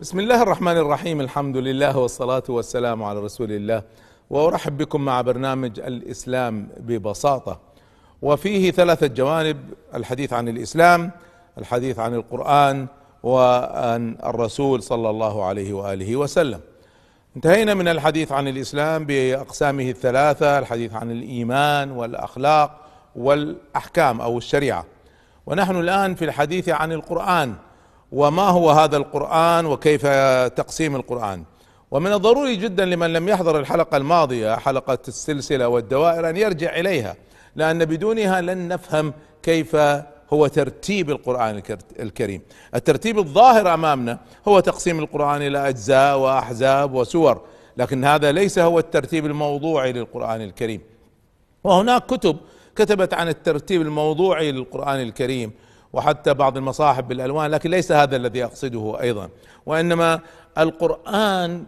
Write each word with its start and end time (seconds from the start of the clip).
بسم 0.00 0.20
الله 0.20 0.42
الرحمن 0.42 0.76
الرحيم 0.76 1.20
الحمد 1.20 1.56
لله 1.56 1.98
والصلاة 1.98 2.42
والسلام 2.48 3.02
على 3.02 3.20
رسول 3.20 3.52
الله. 3.52 3.82
وأرحب 4.30 4.78
بكم 4.78 5.00
مع 5.00 5.20
برنامج 5.20 5.80
الإسلام 5.80 6.68
ببساطة. 6.80 7.60
وفيه 8.22 8.70
ثلاثة 8.70 9.06
جوانب 9.06 9.56
الحديث 9.94 10.32
عن 10.32 10.48
الإسلام 10.48 11.10
الحديث 11.58 11.98
عن 11.98 12.14
القرآن 12.14 12.86
وعن 13.22 14.16
الرسول 14.24 14.82
صلى 14.82 15.10
الله 15.10 15.44
عليه 15.44 15.72
وآله 15.72 16.16
وسلم. 16.16 16.60
انتهينا 17.36 17.74
من 17.74 17.88
الحديث 17.88 18.32
عن 18.32 18.48
الإسلام 18.48 19.04
بأقسامه 19.04 19.90
الثلاثة 19.90 20.58
الحديث 20.58 20.94
عن 20.94 21.10
الإيمان 21.10 21.90
والأخلاق 21.90 22.80
والأحكام 23.16 24.20
أو 24.20 24.38
الشريعة. 24.38 24.84
ونحن 25.46 25.76
الآن 25.76 26.14
في 26.14 26.24
الحديث 26.24 26.68
عن 26.68 26.92
القرآن. 26.92 27.54
وما 28.12 28.42
هو 28.42 28.70
هذا 28.70 28.96
القرآن 28.96 29.66
وكيف 29.66 30.06
تقسيم 30.56 30.96
القرآن. 30.96 31.44
ومن 31.90 32.12
الضروري 32.12 32.56
جدا 32.56 32.84
لمن 32.84 33.12
لم 33.12 33.28
يحضر 33.28 33.58
الحلقة 33.58 33.96
الماضية 33.96 34.56
حلقة 34.56 34.98
السلسلة 35.08 35.68
والدوائر 35.68 36.30
أن 36.30 36.36
يرجع 36.36 36.76
إليها 36.76 37.16
لأن 37.56 37.84
بدونها 37.84 38.40
لن 38.40 38.68
نفهم 38.68 39.12
كيف 39.42 39.76
هو 40.32 40.46
ترتيب 40.46 41.10
القرآن 41.10 41.62
الكريم. 42.00 42.42
الترتيب 42.74 43.18
الظاهر 43.18 43.74
أمامنا 43.74 44.18
هو 44.48 44.60
تقسيم 44.60 44.98
القرآن 44.98 45.42
إلى 45.42 45.68
أجزاء 45.68 46.18
وأحزاب 46.18 46.94
وسور 46.94 47.40
لكن 47.76 48.04
هذا 48.04 48.32
ليس 48.32 48.58
هو 48.58 48.78
الترتيب 48.78 49.26
الموضوعي 49.26 49.92
للقرآن 49.92 50.40
الكريم. 50.40 50.80
وهناك 51.64 52.06
كتب 52.06 52.36
كتبت 52.76 53.14
عن 53.14 53.28
الترتيب 53.28 53.82
الموضوعي 53.82 54.52
للقرآن 54.52 55.00
الكريم 55.00 55.52
وحتى 55.92 56.34
بعض 56.34 56.56
المصاحف 56.56 57.04
بالألوان 57.04 57.50
لكن 57.50 57.70
ليس 57.70 57.92
هذا 57.92 58.16
الذي 58.16 58.44
أقصده 58.44 59.00
أيضا. 59.00 59.28
وإنما 59.66 60.20
القرآن 60.58 61.64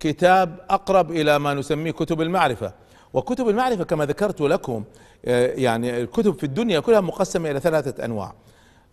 كتاب 0.00 0.56
أقرب 0.70 1.10
إلى 1.10 1.38
ما 1.38 1.54
نسميه 1.54 1.90
كتب 1.90 2.20
المعرفة. 2.20 2.72
وكتب 3.14 3.48
المعرفة 3.48 3.84
كما 3.84 4.06
ذكرت 4.06 4.40
لكم 4.40 4.84
يعني 5.24 6.00
الكتب 6.00 6.38
في 6.38 6.44
الدنيا 6.44 6.80
كلها 6.80 7.00
مقسمة 7.00 7.50
إلى 7.50 7.60
ثلاثة 7.60 8.04
أنواع 8.04 8.32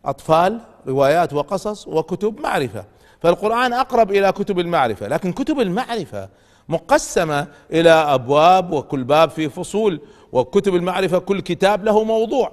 أطفال 0.05 0.59
روايات 0.87 1.33
وقصص 1.33 1.87
وكتب 1.87 2.39
معرفة. 2.39 2.85
فالقرآن 3.21 3.73
أقرب 3.73 4.11
إلى 4.11 4.31
كتب 4.31 4.59
المعرفة 4.59 5.07
لكن 5.07 5.33
كتب 5.33 5.59
المعرفة 5.59 6.29
مقسمة 6.69 7.47
إلى 7.71 7.89
أبواب 7.89 8.73
وكل 8.73 9.03
باب 9.03 9.29
فيه 9.29 9.47
فصول 9.47 10.01
وكتب 10.31 10.75
المعرفة 10.75 11.19
كل 11.19 11.41
كتاب 11.41 11.83
له 11.83 12.03
موضوع. 12.03 12.51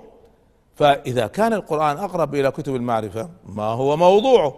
فإذا 0.76 1.26
كان 1.26 1.52
القرآن 1.52 1.96
أقرب 1.96 2.34
إلى 2.34 2.50
كتب 2.50 2.74
المعرفة 2.74 3.28
ما 3.46 3.62
هو 3.62 3.96
موضوعه؟ 3.96 4.54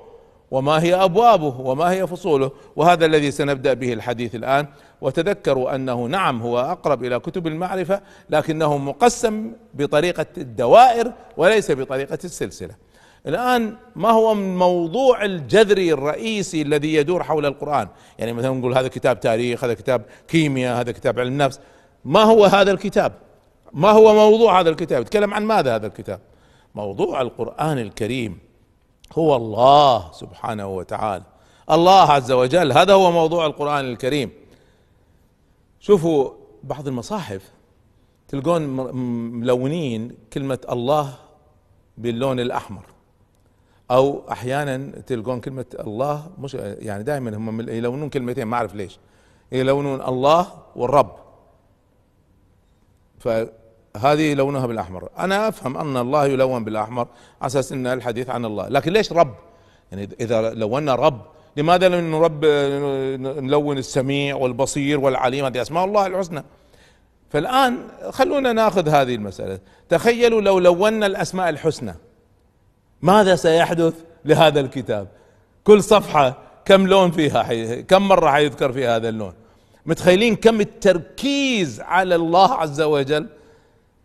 وما 0.51 0.83
هي 0.83 0.95
أبوابه؟ 0.95 1.61
وما 1.61 1.91
هي 1.91 2.07
فصوله؟ 2.07 2.51
وهذا 2.77 3.07
الذي 3.07 3.31
سنبدأ 3.31 3.75
به 3.75 3.93
الحديث 3.93 4.35
الآن. 4.35 4.67
وتذكروا 5.01 5.75
أنه 5.75 6.07
نعم 6.07 6.43
هو 6.43 6.61
أقرب 6.61 7.05
إلى 7.05 7.19
كتب 7.19 7.47
المعرفة 7.47 8.01
لكنه 8.31 8.79
مقسم 8.79 9.53
بطريقة 9.75 10.27
الدوائر 10.39 11.13
وليس 11.37 11.71
بطريقة 11.71 12.19
السلسلة. 12.25 12.75
الآن 13.27 13.77
ما 13.97 14.11
هو 14.11 14.33
الموضوع 14.33 15.25
الجذري 15.25 15.93
الرئيسي 15.93 16.63
الذي 16.63 16.95
يدور 16.95 17.23
حول 17.23 17.47
القرآن؟ 17.47 17.89
يعني 18.19 18.33
مثلا 18.33 18.51
نقول 18.51 18.79
هذا 18.79 18.89
كتاب 18.89 19.21
تاريخ 19.21 19.65
هذا 19.65 19.75
كتاب 19.75 20.03
كيمياء 20.29 20.81
هذا 20.81 20.93
كتاب 20.93 21.21
علم 21.21 21.33
النفس 21.33 21.61
ما 22.05 22.23
هو 22.23 22.45
هذا 22.45 22.71
الكتاب؟ 22.71 23.13
ما 23.73 23.91
هو 23.91 24.15
موضوع 24.15 24.61
هذا 24.61 24.71
الكتاب؟ 24.71 25.03
يتكلم 25.03 25.35
عن 25.35 25.45
ماذا 25.45 25.75
هذا 25.75 25.87
الكتاب؟ 25.87 26.21
موضوع 26.75 27.21
القرآن 27.21 27.79
الكريم. 27.79 28.39
هو 29.13 29.37
الله 29.37 30.13
سبحانه 30.13 30.67
وتعالى. 30.67 31.25
الله 31.71 32.13
عز 32.13 32.33
وجل 32.33 32.73
هذا 32.73 32.95
هو 32.95 33.13
موضوع 33.13 33.47
القرآن 33.47 33.85
الكريم. 33.85 34.31
شوفوا 35.81 36.31
بعض 36.65 36.89
المصاحف 36.89 37.53
تلقون 38.28 38.62
ملونين 39.41 40.17
كلمة 40.33 40.59
الله 40.71 41.15
باللون 41.99 42.41
الأحمر. 42.41 42.84
أو 43.91 44.23
أحيانا 44.33 45.01
تلقون 45.01 45.41
كلمة 45.41 45.67
الله 45.81 46.27
مش 46.39 46.55
يعني 46.55 47.03
دائما 47.03 47.37
هم 47.37 47.61
يلونون 47.61 48.09
كلمتين 48.09 48.45
ما 48.45 48.57
أعرف 48.57 48.75
ليش. 48.75 48.99
يلونون 49.53 50.01
الله 50.01 50.47
والرب. 50.77 51.28
فهذه 53.21 54.34
لونها 54.34 54.67
بالأحمر. 54.67 55.09
أنا 55.19 55.49
أفهم 55.49 55.77
أن 55.77 55.97
الله 55.97 56.27
يلون 56.27 56.65
بالأحمر 56.65 57.09
على 57.41 57.47
أساس 57.47 57.73
إن 57.73 57.87
الحديث 57.87 58.31
عن 58.31 58.45
الله. 58.45 58.69
لكن 58.69 58.93
ليش 58.93 59.12
رب؟ 59.12 59.34
يعني 59.93 60.09
إذا 60.21 60.51
لونا 60.51 60.95
رب 60.95 61.21
لماذا 61.57 61.89
نرب 61.89 62.45
نلون 63.41 63.78
السميع 63.78 64.37
والبصير 64.37 65.01
والعليم 65.01 65.45
هذه 65.45 65.62
أسماء 65.62 65.84
الله 65.84 66.07
الحسنى؟ 66.07 66.45
فالآن 67.31 67.78
خلونا 68.11 68.53
ناخذ 68.53 68.89
هذه 68.89 69.15
المسألة. 69.15 69.59
تخيلوا 69.89 70.41
لو 70.41 70.59
لونا 70.59 71.07
الأسماء 71.07 71.49
الحسنى 71.49 71.95
ماذا 73.03 73.37
سيحدث 73.37 73.95
لهذا 74.25 74.61
الكتاب؟ 74.61 75.09
كل 75.65 75.83
صفحة 75.83 76.37
كم 76.65 76.87
لون 76.87 77.11
فيها 77.11 77.81
كم 77.81 78.09
مرة 78.09 78.31
حيذكر 78.31 78.73
فيها 78.73 78.97
هذا 78.97 79.09
اللون؟ 79.09 79.33
متخيلين 79.88 80.37
كم 80.37 80.60
التركيز 80.60 81.81
على 81.81 82.15
الله 82.15 82.54
عز 82.54 82.81
وجل؟ 82.81 83.26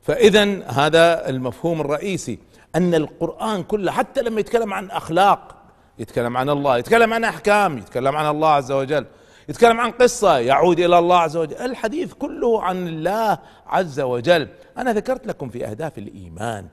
فاذا 0.01 0.63
هذا 0.67 1.29
المفهوم 1.29 1.81
الرئيسي 1.81 2.39
أن 2.75 2.95
القرآن 2.95 3.63
كله 3.63 3.91
حتى 3.91 4.21
لما 4.21 4.39
يتكلم 4.39 4.73
عن 4.73 4.91
أخلاق 4.91 5.55
يتكلم 5.99 6.37
عن 6.37 6.49
الله 6.49 6.77
يتكلم 6.77 7.13
عن 7.13 7.23
أحكام 7.23 7.77
يتكلم 7.77 8.15
عن 8.15 8.35
الله 8.35 8.49
عز 8.49 8.71
وجل 8.71 9.05
يتكلم 9.49 9.79
عن 9.79 9.91
قصة 9.91 10.37
يعود 10.37 10.79
إلى 10.79 10.99
الله 10.99 11.17
عز 11.17 11.37
وجل 11.37 11.55
الحديث 11.55 12.13
كله 12.13 12.63
عن 12.63 12.87
الله 12.87 13.37
عز 13.67 13.99
وجل. 13.99 14.47
أنا 14.77 14.93
ذكرت 14.93 15.27
لكم 15.27 15.49
في 15.49 15.65
أهداف 15.65 15.97
الإيمان 15.97 16.67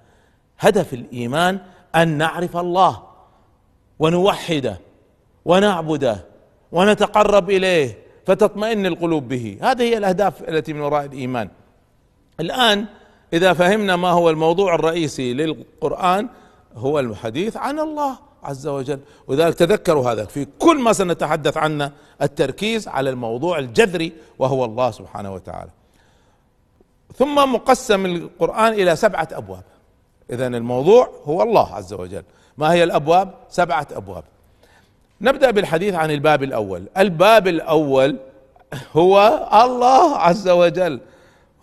هدف 0.58 0.94
الإيمان 0.94 1.58
أن 1.94 2.08
نعرف 2.08 2.56
الله 2.56 3.02
ونوحده 3.98 4.80
ونعبده 5.44 6.26
ونتقرب 6.72 7.50
إليه. 7.50 8.09
فتطمئن 8.30 8.86
القلوب 8.86 9.28
به. 9.28 9.58
هذه 9.62 9.82
هي 9.82 9.96
الأهداف 9.98 10.48
التي 10.48 10.72
من 10.72 10.80
وراء 10.80 11.04
الإيمان. 11.04 11.48
الآن 12.40 12.86
إذا 13.32 13.52
فهمنا 13.52 13.96
ما 13.96 14.10
هو 14.10 14.30
الموضوع 14.30 14.74
الرئيسي 14.74 15.34
للقرآن 15.34 16.28
هو 16.76 16.98
الحديث 16.98 17.56
عن 17.56 17.78
الله 17.78 18.18
عز 18.42 18.66
وجل. 18.66 19.00
ولذلك 19.26 19.54
تذكروا 19.54 20.10
هذا. 20.10 20.24
في 20.24 20.46
كل 20.58 20.78
ما 20.78 20.92
سنتحدث 20.92 21.56
عنه 21.56 21.92
التركيز 22.22 22.88
على 22.88 23.10
الموضوع 23.10 23.58
الجذري 23.58 24.12
وهو 24.38 24.64
الله 24.64 24.90
سبحانه 24.90 25.34
وتعالى. 25.34 25.70
ثم 27.16 27.52
مقسم 27.52 28.06
القرآن 28.06 28.72
إلى 28.72 28.96
سبعة 28.96 29.28
أبواب. 29.32 29.64
اذا 30.30 30.46
الموضوع 30.46 31.10
هو 31.24 31.42
الله 31.42 31.74
عز 31.74 31.92
وجل. 31.92 32.22
ما 32.58 32.72
هي 32.72 32.84
الأبواب؟ 32.84 33.34
سبعة 33.48 33.88
أبواب. 33.92 34.24
نبدأ 35.20 35.50
بالحديث 35.50 35.94
عن 35.94 36.10
الباب 36.10 36.42
الأول. 36.42 36.84
الباب 36.98 37.48
الأول 37.48 38.16
هو 38.92 39.48
الله 39.64 40.16
عز 40.16 40.48
وجل. 40.48 41.00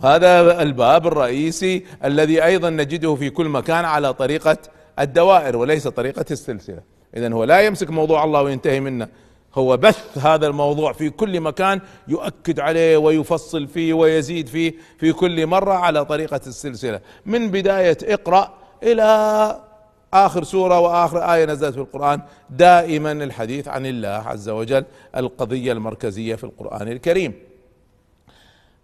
هذا 0.02 0.62
الباب 0.62 1.08
الرئيسي 1.08 1.86
الذي 2.06 2.44
أيضا 2.44 2.70
نجده 2.70 3.16
في 3.16 3.30
كل 3.30 3.50
مكان 3.50 3.86
على 3.86 4.14
طريقة 4.14 4.58
الدوائر 5.00 5.58
وليس 5.58 5.88
طريقة 5.88 6.26
السلسلة. 6.32 6.80
اذا 7.18 7.34
هو 7.34 7.44
لا 7.44 7.60
يمسك 7.62 7.90
موضوع 7.90 8.24
الله 8.24 8.42
وينتهي 8.42 8.80
منه. 8.80 9.08
هو 9.56 9.78
بث 9.78 10.18
هذا 10.18 10.48
الموضوع 10.48 10.94
في 10.94 11.10
كل 11.10 11.42
مكان 11.42 11.82
يؤكد 12.08 12.60
عليه 12.60 12.98
ويفصل 12.98 13.68
فيه 13.68 13.94
ويزيد 13.94 14.48
فيه 14.48 14.74
في 14.98 15.14
كل 15.14 15.48
مرة 15.48 15.74
على 15.74 16.06
طريقة 16.06 16.42
السلسلة. 16.48 17.00
من 17.26 17.52
بداية 17.52 17.98
اقرأ 18.04 18.54
إلى 18.84 19.67
آخر 20.14 20.44
سورة 20.44 20.80
وآخر 20.80 21.34
آية 21.34 21.46
نزلت 21.46 21.74
في 21.74 21.80
القرآن 21.80 22.22
دائما 22.50 23.12
الحديث 23.12 23.68
عن 23.68 23.86
الله 23.86 24.10
عز 24.10 24.50
وجل 24.50 24.86
القضية 25.18 25.72
المركزية 25.72 26.36
في 26.36 26.44
القرآن 26.44 26.88
الكريم. 26.88 27.34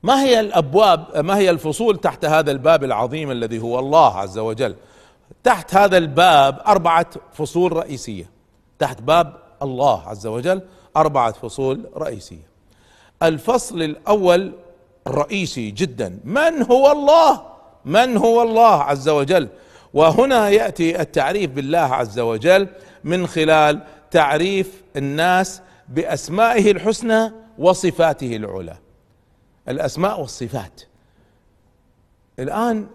ما 0.03 0.23
هي 0.23 0.39
الأبواب 0.39 1.17
ما 1.17 1.37
هي 1.37 1.49
الفصول 1.49 1.97
تحت 1.97 2.25
هذا 2.25 2.51
الباب 2.51 2.83
العظيم 2.83 3.31
الذي 3.31 3.59
هو 3.59 3.79
الله 3.79 4.17
عز 4.17 4.37
وجل؟ 4.37 4.75
تحت 5.43 5.75
هذا 5.75 5.97
الباب 5.97 6.61
أربعة 6.67 7.05
فصول 7.33 7.73
رئيسية. 7.73 8.29
تحت 8.79 9.01
باب 9.01 9.33
الله 9.61 10.01
عز 10.07 10.27
وجل 10.27 10.61
أربعة 10.97 11.31
فصول 11.31 11.85
رئيسية. 11.97 12.47
الفصل 13.23 13.81
الأول 13.81 14.51
الرئيسي 15.07 15.71
جدا. 15.71 16.19
من 16.23 16.63
هو 16.71 16.91
الله؟ 16.91 17.41
من 17.85 18.17
هو 18.17 18.41
الله 18.41 18.83
عز 18.83 19.09
وجل؟ 19.09 19.47
وهنا 19.93 20.49
يأتي 20.49 21.01
التعريف 21.01 21.51
بالله 21.51 21.79
عز 21.79 22.19
وجل 22.19 22.67
من 23.03 23.27
خلال 23.27 23.81
تعريف 24.11 24.83
الناس 24.95 25.61
بأسمائه 25.87 26.71
الحسنى 26.71 27.31
وصفاته 27.57 28.35
العلى. 28.35 28.77
الأسماء 29.69 30.21
والصفات. 30.21 30.81
الآن 32.39 32.87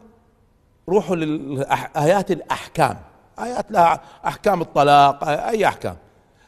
روحوا 0.88 1.16
لايات 1.16 2.30
الأحكام. 2.30 2.98
آيات 3.38 3.70
لها 3.70 4.00
أحكام 4.26 4.60
الطلاق 4.60 5.28
أي 5.28 5.66
أحكام. 5.66 5.96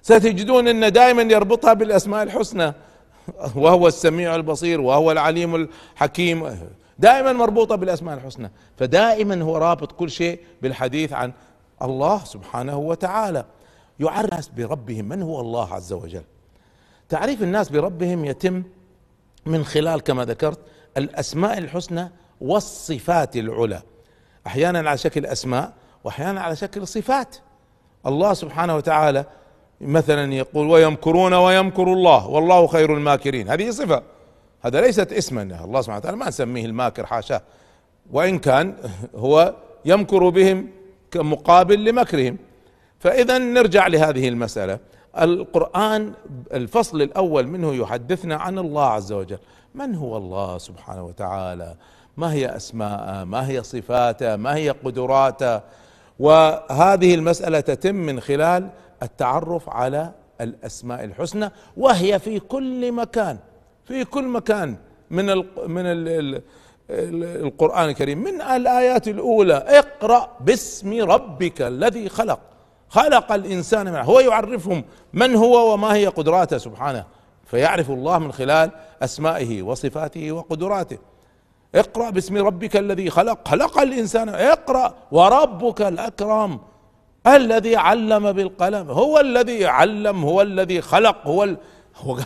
ستجدون 0.03 0.69
إن 0.69 0.93
دائما 0.93 1.23
يربطها 1.23 1.73
بالأسماء 1.73 2.23
الحسنى. 2.23 2.73
وهو 3.57 3.89
السميع 3.89 4.35
البصير 4.35 4.81
وهو 4.81 5.13
العليم 5.13 5.55
الحكيم. 5.95 6.59
دائما 7.01 7.33
مربوطة 7.33 7.77
بالأسماء 7.77 8.15
الحسنى. 8.15 8.51
فدائما 8.77 9.43
هو 9.43 9.57
رابط 9.57 9.93
كل 9.93 10.11
شيء 10.11 10.41
بالحديث 10.63 11.13
عن 11.13 11.33
الله 11.83 12.19
سبحانه 12.25 12.79
وتعالى. 12.79 13.45
يعرف 14.01 14.25
الناس 14.25 14.49
بربهم 14.49 15.05
من 15.05 15.23
هو 15.23 15.41
الله 15.41 15.75
عز 15.75 15.93
وجل. 15.93 16.23
تعريف 17.09 17.43
الناس 17.43 17.69
بربهم 17.69 18.25
يتم 18.25 18.63
من 19.47 19.65
خلال 19.65 20.01
كما 20.01 20.25
ذكرت 20.25 20.59
الأسماء 20.97 21.59
الحسنى 21.59 22.11
والصفات 22.41 23.37
العلى. 23.37 23.83
أحيانا 24.47 24.79
على 24.79 24.99
شكل 24.99 25.27
أسماء 25.27 25.73
واحيانا 26.05 26.41
على 26.41 26.57
شكل 26.57 26.87
صفات. 26.87 27.37
الله 28.07 28.35
سبحانه 28.35 28.77
وتعالى 28.77 29.25
مثلا 29.81 30.35
يقول 30.35 30.67
ويمكرون 30.67 31.35
ويمكر 31.35 31.93
الله 31.93 32.29
والله 32.29 32.67
خير 32.67 32.95
الماكرين. 32.95 33.49
هذه 33.49 33.71
صفة. 33.71 34.03
هذا 34.63 34.81
ليست 34.81 35.13
اسما 35.13 35.43
الله 35.43 35.81
سبحانه 35.81 35.99
وتعالى 35.99 36.17
ما 36.17 36.29
نسميه 36.29 36.67
الماكر 36.67 37.07
حاشاه 37.07 37.43
وإن 38.13 38.39
كان 38.39 38.75
هو 39.17 39.55
يمكر 39.85 40.29
بهم 40.29 40.69
كمقابل 41.11 41.85
لمكرهم. 41.85 42.39
فإذا 42.99 43.39
نرجع 43.39 43.87
لهذه 43.87 44.29
المسألة. 44.29 44.79
القرآن 45.19 46.13
الفصل 46.53 47.03
الأول 47.03 47.47
منه 47.47 47.75
يحدثنا 47.75 48.37
عن 48.37 48.59
الله 48.59 48.87
عز 48.87 49.13
وجل. 49.13 49.39
من 49.75 49.95
هو 49.95 50.17
الله 50.17 50.59
سبحانه 50.59 51.05
وتعالى؟ 51.05 51.75
ما 52.17 52.33
هي 52.33 52.57
أسماءه؟ 52.57 53.25
ما 53.25 53.49
هي 53.49 53.63
صفاته؟ 53.63 54.37
ما 54.37 54.55
هي 54.55 54.71
قدراته؟ 54.71 55.61
وهذه 56.19 57.15
المسألة 57.15 57.61
تتم 57.61 57.95
من 57.95 58.21
خلال 58.21 58.69
التعرف 59.03 59.69
على 59.69 60.13
الأسماء 60.41 61.05
الحسنى 61.05 61.51
وهي 61.77 62.19
في 62.19 62.41
كل 62.41 62.93
مكان. 62.93 63.39
في 63.91 64.05
كل 64.05 64.25
مكان 64.25 64.77
من 65.11 65.27
من 65.67 65.87
ال 65.87 66.43
القرآن 67.47 67.89
الكريم. 67.89 68.19
من 68.19 68.41
الآيات 68.43 69.09
الأولى 69.09 69.55
اقرأ 69.55 70.31
باسم 70.41 71.03
ربك 71.03 71.63
الذي 71.63 72.09
خلق. 72.09 72.41
خلق 72.89 73.33
الإنسان 73.33 73.87
منه 73.87 74.01
هو 74.01 74.21
يعرفهم 74.21 74.85
من 75.13 75.37
هو 75.37 75.73
وما 75.73 75.95
هي 75.95 76.07
قدراته 76.07 76.59
سبحانه. 76.59 77.05
فيعرف 77.45 77.91
الله 77.91 78.19
من 78.19 78.33
خلال 78.33 78.71
أسمائه 79.03 79.63
وصفاته 79.63 80.33
وقدراته. 80.33 80.99
اقرأ 81.75 82.11
باسم 82.11 82.37
ربك 82.37 82.77
الذي 82.77 83.11
خلق. 83.11 83.49
خلق 83.49 83.79
الإنسان. 83.79 84.29
اقرأ. 84.29 84.95
وربك 85.13 85.83
الأكرم. 85.83 86.61
الذي 87.27 87.77
علم 87.77 88.33
بالقلم. 88.33 88.91
هو 88.91 89.21
الذي 89.21 89.67
علم. 89.67 90.25
هو 90.25 90.43
الذي 90.43 90.81
خلق. 90.81 91.27
هو 91.27 91.57
هو 92.01 92.19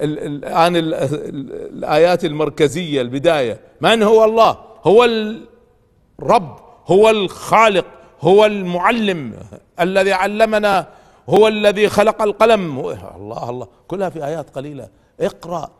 الآن 0.00 0.76
الآيات 0.76 2.24
المركزية 2.24 3.00
البداية. 3.00 3.60
من 3.80 4.02
هو 4.02 4.24
الله. 4.24 4.58
هو 4.84 5.04
الرب. 5.04 6.58
هو 6.86 7.10
الخالق. 7.10 7.86
هو 8.20 8.46
المعلم. 8.46 9.34
الذي 9.80 10.12
علمنا. 10.12 10.86
هو 11.28 11.48
الذي 11.48 11.88
خلق 11.88 12.22
القلم. 12.22 12.78
الله 12.78 13.50
الله. 13.50 13.68
كلها 13.88 14.08
في 14.08 14.24
آيات 14.26 14.50
قليلة. 14.50 14.88
اقرأ. 15.20 15.70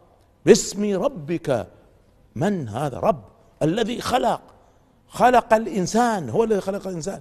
باسم 0.46 1.02
ربك. 1.02 1.66
من 2.36 2.68
هذا؟ 2.68 2.98
رب. 2.98 3.22
الذي 3.62 4.00
خلق. 4.00 4.40
خلق 5.08 5.54
الإنسان. 5.54 6.30
هو 6.30 6.44
الذي 6.44 6.60
خلق 6.60 6.86
الإنسان. 6.88 7.20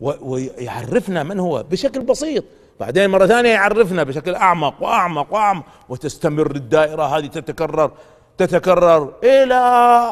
ويعرفنا 0.00 1.22
من 1.22 1.40
هو. 1.40 1.64
بشكل 1.70 2.00
بسيط. 2.00 2.44
بعدين 2.80 3.10
مرة 3.10 3.26
ثانية 3.26 3.50
يعرفنا 3.50 4.02
بشكل 4.02 4.34
أعمق 4.34 4.82
وأعمق 4.82 5.32
وأعمق. 5.32 5.64
وتستمر 5.88 6.50
الدائرة 6.56 7.02
هذه 7.02 7.26
تتكرر 7.26 7.90
تتكرر 8.38 9.12
إلى 9.24 9.54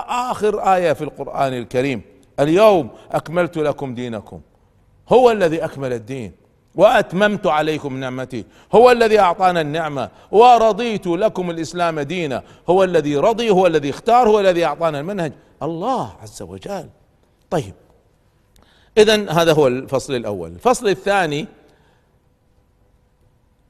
آخر 0.08 0.74
آية 0.74 0.92
في 0.92 1.04
القرآن 1.04 1.52
الكريم. 1.52 2.02
اليوم 2.40 2.88
أكملت 3.12 3.56
لكم 3.56 3.94
دينكم. 3.94 4.40
هو 5.08 5.30
الذي 5.30 5.64
أكمل 5.64 5.92
الدين. 5.92 6.32
وأتممت 6.74 7.46
عليكم 7.46 8.00
نعمتي. 8.00 8.44
هو 8.74 8.90
الذي 8.90 9.18
أعطانا 9.20 9.60
النعمة. 9.60 10.08
ورضيت 10.30 11.06
لكم 11.06 11.50
الإسلام 11.50 12.00
دينا. 12.00 12.42
هو 12.70 12.84
الذي 12.84 13.16
رضي 13.16 13.50
هو 13.50 13.66
الذي 13.66 13.90
اختار 13.90 14.28
هو 14.28 14.40
الذي 14.40 14.64
أعطانا 14.64 15.00
المنهج. 15.00 15.32
الله 15.62 16.12
عز 16.22 16.42
وجل. 16.42 16.88
طيب. 17.50 17.74
اذا 18.98 19.30
هذا 19.30 19.52
هو 19.52 19.66
الفصل 19.66 20.14
الأول. 20.14 20.50
الفصل 20.50 20.88
الثاني 20.88 21.46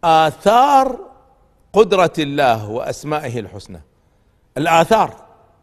آثار 0.05 0.99
قدرة 1.73 2.13
الله 2.19 2.71
وأسمائه 2.71 3.41
الحسنى. 3.41 3.81
الآثار 4.59 5.15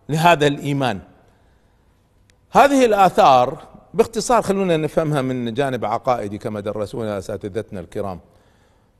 لهذا 0.09 0.47
الإيمان. 0.47 0.99
هذه 2.51 2.85
الآثار 2.85 3.57
باختصار 3.93 4.41
خلونا 4.41 4.77
نفهمها 4.77 5.21
من 5.21 5.53
جانب 5.53 5.85
عقائدي 5.85 6.37
كما 6.37 6.59
درسونا 6.59 7.17
أساتذتنا 7.17 7.79
الكرام. 7.79 8.19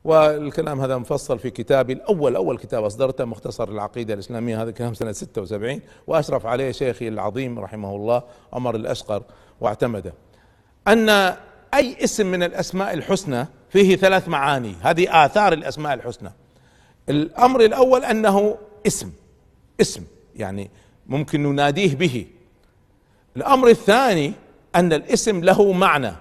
والكلام 0.03 0.81
هذا 0.81 0.97
مفصل 0.97 1.39
في 1.39 1.49
كتابي 1.49 1.93
الأول 1.93 2.35
أول 2.35 2.57
كتاب 2.57 2.83
أصدرته 2.83 3.25
مختصر 3.25 3.69
العقيدة 3.69 4.13
الإسلامية 4.13 4.63
هذا 4.63 4.71
كلام 4.71 4.93
سنة 4.93 5.11
76 5.11 5.81
وأشرف 6.07 6.45
عليه 6.45 6.71
شيخي 6.71 7.07
العظيم 7.07 7.59
رحمه 7.59 7.95
الله 7.95 8.23
عمر 8.53 8.75
الأشقر 8.75 9.23
واعتمده. 9.61 10.13
أن 10.87 11.09
أي 11.73 12.03
اسم 12.03 12.27
من 12.27 12.43
الأسماء 12.43 12.93
الحسنى 12.93 13.47
فيه 13.69 13.95
ثلاث 13.95 14.27
معاني. 14.27 14.75
هذه 14.81 15.25
آثار 15.25 15.53
الأسماء 15.53 15.93
الحسنى. 15.93 16.31
الأمر 17.09 17.61
الأول 17.61 18.05
أنه 18.05 18.57
اسم 18.87 19.11
اسم 19.81 20.03
يعني 20.35 20.69
ممكن 21.07 21.43
نناديه 21.43 21.95
به. 21.95 22.27
الأمر 23.37 23.67
الثاني 23.67 24.33
أن 24.75 24.93
الاسم 24.93 25.43
له 25.43 25.71
معنى. 25.71 26.11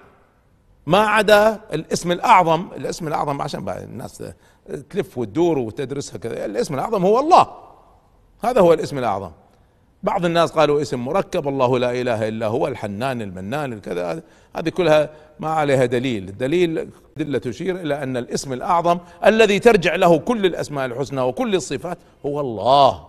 ما 0.85 0.99
عدا 0.99 1.61
الاسم 1.73 2.11
الأعظم 2.11 2.67
الاسم 2.75 3.07
الأعظم 3.07 3.41
عشان 3.41 3.69
الناس 3.69 4.23
تلف 4.89 5.17
وتدور 5.17 5.59
وتدرسها 5.59 6.17
كذا 6.17 6.45
الاسم 6.45 6.73
الأعظم 6.73 7.05
هو 7.05 7.19
الله. 7.19 7.47
هذا 8.43 8.61
هو 8.61 8.73
الاسم 8.73 8.97
الأعظم. 8.97 9.31
بعض 10.03 10.25
الناس 10.25 10.51
قالوا 10.51 10.81
اسم 10.81 11.05
مركب 11.05 11.47
الله 11.47 11.79
لا 11.79 11.91
إله 12.01 12.27
إلا 12.27 12.47
هو 12.47 12.67
الحنان 12.67 13.21
المنان 13.21 13.73
الكذا 13.73 14.23
هذه 14.55 14.69
كلها 14.69 15.09
ما 15.39 15.49
عليها 15.49 15.85
دليل. 15.85 16.29
الدليل 16.29 16.89
دلة 17.17 17.39
تشير 17.39 17.75
إلى 17.75 18.03
أن 18.03 18.17
الاسم 18.17 18.53
الأعظم 18.53 18.97
الذي 19.25 19.59
ترجع 19.59 19.95
له 19.95 20.17
كل 20.17 20.45
الأسماء 20.45 20.85
الحسنى 20.85 21.21
وكل 21.21 21.55
الصفات 21.55 21.97
هو 22.25 22.39
الله. 22.39 23.07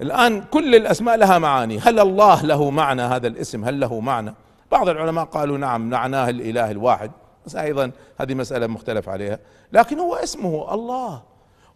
الآن 0.00 0.42
كل 0.42 0.74
الأسماء 0.74 1.16
لها 1.16 1.38
معاني. 1.38 1.78
هل 1.78 2.00
الله 2.00 2.42
له 2.42 2.70
معنى 2.70 3.02
هذا 3.02 3.26
الاسم؟ 3.26 3.64
هل 3.64 3.80
له 3.80 4.00
معنى؟ 4.00 4.34
بعض 4.72 4.88
العلماء 4.88 5.24
قالوا 5.24 5.58
نعم 5.58 5.90
معناه 5.90 6.28
الإله 6.28 6.70
الواحد. 6.70 7.10
بس 7.46 7.56
أيضا 7.56 7.90
هذه 8.20 8.34
مسألة 8.34 8.66
مختلف 8.66 9.08
عليها. 9.08 9.38
لكن 9.72 9.98
هو 9.98 10.14
اسمه 10.14 10.74
الله. 10.74 11.22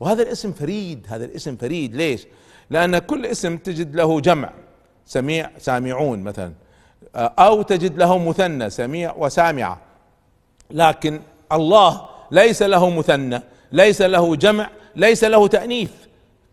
وهذا 0.01 0.23
الاسم 0.23 0.53
فريد 0.53 1.07
هذا 1.09 1.25
الاسم 1.25 1.57
فريد 1.57 1.97
ليش؟ 1.97 2.27
لأن 2.71 2.99
كل 2.99 3.27
اسم 3.27 3.57
تجد 3.57 3.97
له 3.97 4.21
جمع 4.21 4.53
سميع 5.07 5.51
سامعون 5.59 6.23
مثلا. 6.23 6.53
أو 7.17 7.63
تجد 7.63 7.99
له 7.99 8.19
مثنى 8.19 8.71
سميع 8.71 9.15
وسامعة. 9.17 9.81
لكن 10.71 11.21
الله 11.53 12.09
ليس 12.31 12.63
له 12.63 12.91
مثنى 12.91 13.41
ليس 13.73 14.03
له 14.03 14.37
جمع 14.37 14.71
ليس 14.97 15.25
له 15.25 15.49
تأنيث. 15.49 15.91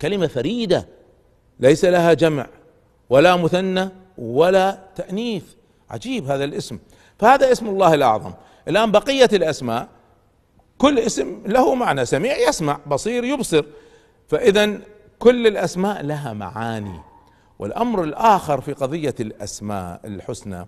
كلمة 0.02 0.28
فريدة 0.28 0.88
ليس 1.60 1.86
لها 1.86 2.14
جمع 2.14 2.48
ولا 3.10 3.36
مثنى 3.36 3.90
ولا 4.18 4.80
تأنيث. 4.96 5.44
عجيب 5.90 6.32
هذا 6.32 6.44
الاسم. 6.44 6.80
فهذا 7.20 7.52
اسم 7.52 7.68
الله 7.68 7.94
الأعظم. 7.94 8.34
الآن 8.68 8.92
بقية 8.92 9.30
الأسماء 9.34 9.88
كل 10.78 11.00
اسم 11.00 11.42
له 11.46 11.76
معنى. 11.76 12.06
سميع 12.06 12.38
يسمع 12.38 12.80
بصير 12.88 13.24
يبصر. 13.24 13.66
فإذا 14.28 14.78
كل 15.20 15.48
الأسماء 15.48 16.04
لها 16.04 16.34
معاني. 16.34 17.00
والأمر 17.60 18.04
الآخر 18.04 18.62
في 18.62 18.74
قضية 18.74 19.16
الأسماء 19.20 20.00
الحسنى 20.06 20.68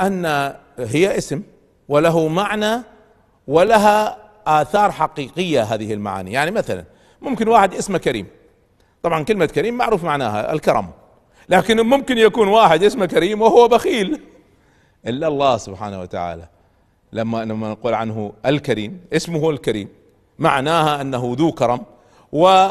أن 0.00 0.54
هي 0.78 1.18
اسم 1.18 1.42
وله 1.88 2.28
معنى 2.28 2.82
ولها 3.46 4.18
آثار 4.46 4.92
حقيقية 4.92 5.62
هذه 5.62 5.94
المعاني. 5.94 6.32
يعني 6.32 6.50
مثلا 6.50 6.84
ممكن 7.22 7.48
واحد 7.48 7.74
اسمه 7.74 7.98
كريم. 7.98 8.26
طبعا 9.02 9.22
كلمة 9.24 9.46
كريم 9.46 9.74
معروف 9.76 10.04
معناها 10.04 10.52
الكرم. 10.52 10.90
لكن 11.48 11.80
ممكن 11.80 12.18
يكون 12.18 12.48
واحد 12.48 12.82
اسمه 12.82 13.06
كريم 13.06 13.42
وهو 13.42 13.68
بخيل. 13.68 14.20
إلا 15.06 15.28
الله 15.28 15.56
سبحانه 15.56 16.00
وتعالى. 16.00 16.48
لما 17.14 17.44
لما 17.44 17.70
نقول 17.70 17.94
عنه 17.94 18.32
الكريم 18.46 19.00
اسمه 19.12 19.50
الكريم. 19.50 19.88
معناها 20.38 21.00
أنه 21.00 21.34
ذو 21.38 21.52
كرم 21.52 21.80
و 22.32 22.68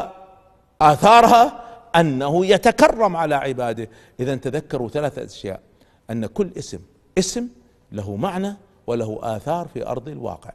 آثارها 0.80 1.60
أنه 1.96 2.46
يتكرم 2.46 3.16
على 3.16 3.34
عباده. 3.34 3.88
إذا 4.20 4.36
تذكروا 4.36 4.88
ثلاثة 4.88 5.24
أشياء. 5.24 5.60
أن 6.10 6.26
كل 6.26 6.50
اسم 6.58 6.78
اسم 7.18 7.48
له 7.92 8.16
معنى 8.16 8.56
وله 8.86 9.18
آثار 9.22 9.68
في 9.74 9.86
أرض 9.86 10.08
الواقع. 10.08 10.52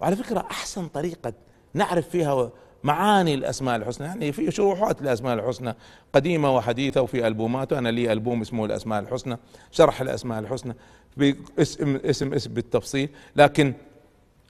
وعلى 0.00 0.16
فكرة 0.16 0.40
أحسن 0.50 0.88
طريقة 0.88 1.32
نعرف 1.74 2.08
فيها 2.08 2.50
معاني 2.84 3.34
الأسماء 3.34 3.76
الحسنى. 3.76 4.06
يعني 4.06 4.32
في 4.32 4.50
شروحات 4.50 5.02
الأسماء 5.02 5.34
الحسنى 5.34 5.74
قديمة 6.12 6.56
وحديثة 6.56 7.02
وفي 7.02 7.26
ألبومات 7.26 7.72
أنا 7.72 7.88
لي 7.88 8.12
ألبوم 8.12 8.40
اسمه 8.40 8.64
الأسماء 8.64 9.00
الحسنى 9.00 9.38
شرح 9.70 10.00
الأسماء 10.00 10.38
الحسنى 10.38 10.74
باسم 11.16 11.96
اسم 11.96 12.34
اسم 12.34 12.54
بالتفصيل. 12.54 13.08
لكن 13.36 13.74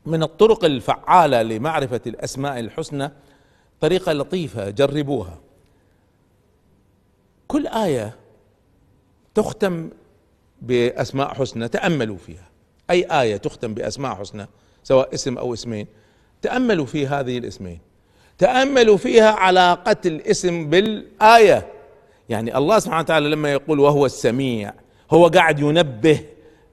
من 0.07 0.23
الطرق 0.23 0.65
الفعالة 0.65 1.43
لمعرفة 1.43 2.01
الأسماء 2.07 2.61
الحسنى 2.61 3.11
طريقة 3.81 4.13
لطيفة 4.13 4.71
جربوها. 4.71 5.41
كل 7.49 7.67
آية 7.67 8.17
تختم 9.35 9.91
بأسماء 10.63 11.35
حسنى 11.35 11.69
تأملوا 11.69 12.17
فيها. 12.17 12.49
أي 12.91 13.05
آية 13.05 13.37
تختم 13.37 13.75
بأسماء 13.75 14.15
حسنى 14.15 14.47
سواء 14.83 15.15
اسم 15.15 15.39
أو 15.39 15.55
اسمين 15.55 15.87
تأملوا 16.43 16.87
في 16.87 17.07
هذه 17.07 17.39
الاسمين. 17.39 17.79
تأملوا 18.39 18.97
فيها 18.97 19.31
علاقه 19.31 19.97
الاسم 20.07 20.71
بالآية. 20.71 21.67
يعني 22.29 22.59
الله 22.59 22.79
سبحانه 22.79 23.01
وتعالى 23.01 23.29
لما 23.29 23.53
يقول 23.53 23.81
وهو 23.81 24.07
السميع 24.07 24.73
هو 25.11 25.29
قاعد 25.29 25.61
ينبه 25.61 26.21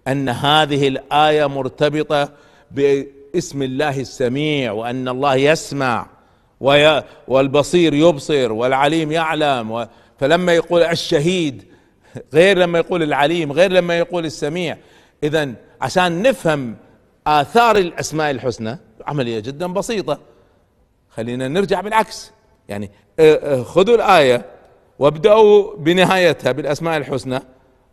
أن 0.08 0.30
هذه 0.30 0.88
الآية 0.88 1.46
مرتبطة 1.46 2.30
باسم 2.72 3.62
الله 3.62 4.00
السميع 4.00 4.72
وأن 4.72 5.08
الله 5.08 5.36
يسمع 5.36 6.08
والبصير 7.28 7.94
يبصر 7.94 8.52
والعليم 8.52 9.12
يعلم 9.12 9.88
فلما 10.20 10.54
يقول 10.54 10.84
الشهيد 10.84 11.64
غير 12.34 12.58
لما 12.58 12.80
يقول 12.80 13.04
العليم 13.04 13.52
غير 13.52 13.72
لما 13.72 13.98
يقول 13.98 14.26
السميع. 14.26 14.78
اذا 15.24 15.54
عشان 15.82 16.22
نفهم 16.22 16.76
آثار 17.28 17.78
الأسماء 17.78 18.32
الحسنى 18.32 18.80
عملية 19.08 19.40
جدا 19.40 19.68
بسيطة. 19.68 20.20
خلينا 21.16 21.48
نرجع 21.48 21.82
بالعكس. 21.82 22.32
يعني 22.70 22.92
آه، 23.20 23.60
آه، 23.60 23.64
خذوا 23.64 23.96
الآية 23.96 24.46
وابدأوا 25.00 25.78
بنهايتها 25.78 26.52
بالأسماء 26.52 26.98
الحسنى. 26.98 27.40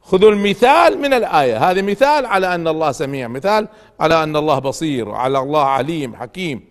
خذوا 0.02 0.30
المثال 0.30 0.98
من 0.98 1.12
الآية. 1.14 1.70
هذا 1.70 1.82
مثال 1.82 2.26
على 2.26 2.54
أن 2.54 2.68
الله 2.68 2.92
سميع 2.92 3.28
مثال 3.28 3.68
على 4.00 4.22
أن 4.22 4.36
الله 4.36 4.58
بصير 4.58 5.10
على 5.10 5.38
الله 5.38 5.64
عليم 5.64 6.16
حكيم. 6.16 6.64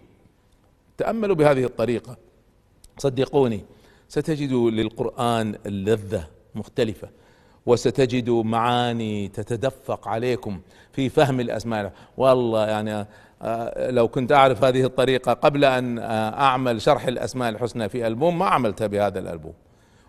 تأملوا 0.98 1.36
بهذه 1.36 1.64
الطريقة. 1.64 2.18
صدقوني 2.98 3.64
ستجدوا 4.10 4.72
للقرآن 4.72 5.56
اللذة 5.66 6.28
مختلفة 6.56 7.10
وستجدوا 7.66 8.44
معاني 8.44 9.28
تتدفق 9.28 10.08
عليكم 10.08 10.60
في 10.94 11.10
فهم 11.10 11.40
الأسماء. 11.40 11.94
والله 12.18 12.68
يعني 12.68 13.08
لو 13.78 14.08
كنت 14.08 14.32
أعرف 14.32 14.64
هذه 14.64 14.84
الطريقة 14.84 15.34
قبل 15.34 15.66
أن 15.66 16.00
آه، 16.00 16.42
أعمل 16.42 16.82
شرح 16.82 17.08
الأسماء 17.08 17.50
الحسنى 17.50 17.90
في 17.90 18.08
ألبوم 18.08 18.40
ما 18.40 18.46
عملتها 18.46 18.88
بهذا 18.88 19.20
الألبوم 19.20 19.54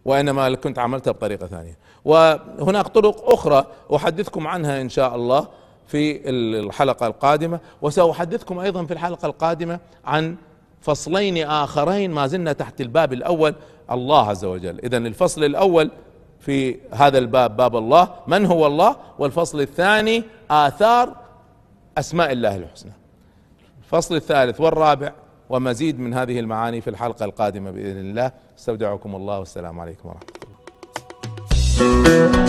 وإنما 0.05 0.55
كنت 0.55 0.79
عملتها 0.79 1.11
بطريقة 1.11 1.47
ثانية. 1.47 1.79
وهناك 2.05 2.89
طرق 2.89 3.33
أخرى 3.33 3.67
أحدثكم 3.95 4.47
عنها 4.47 4.81
إن 4.81 4.89
شاء 4.89 5.17
الله 5.17 5.49
في 5.87 6.31
الحلقة 6.31 7.07
القادمة 7.07 7.61
وسأحدثكم 7.83 8.59
أيضا 8.59 8.85
في 8.85 8.93
الحلقة 8.93 9.27
القادمة 9.27 9.81
عن 10.05 10.37
فصلين 10.81 11.47
آخرين 11.47 12.11
ما 12.11 12.27
زلنا 12.27 12.53
تحت 12.53 12.81
الباب 12.81 13.13
الأول 13.13 13.55
الله 13.91 14.29
عز 14.29 14.45
وجل. 14.45 14.79
اذا 14.79 14.97
الفصل 14.97 15.45
الأول 15.45 15.91
في 16.41 16.77
هذا 16.93 17.19
الباب 17.19 17.57
باب 17.57 17.77
الله 17.77 18.09
من 18.27 18.47
هو 18.47 18.67
الله؟ 18.67 18.97
والفصل 19.19 19.61
الثاني 19.61 20.23
آثار 20.51 21.17
أسماء 21.99 22.33
الله 22.33 22.57
الحسنى. 22.57 22.93
الفصل 23.89 24.15
الثالث 24.15 24.61
والرابع 24.61 25.13
ومزيد 25.51 26.01
من 26.01 26.15
هذه 26.15 26.41
المعاني 26.41 26.81
في 26.81 26.91
الحلقة 26.91 27.25
القادمة 27.25 27.71
بإذن 27.71 27.99
الله. 27.99 28.33
استودعكم 28.59 29.17
الله 29.17 29.39
والسلام 29.39 29.81
عليكم 29.81 30.09
ورحمة 30.09 30.23
الله. 31.81 32.48